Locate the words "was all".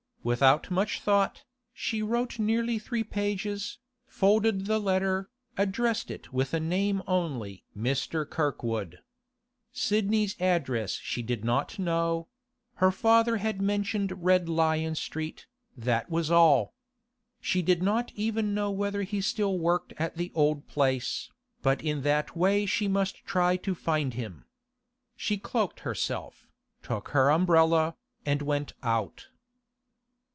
16.11-16.75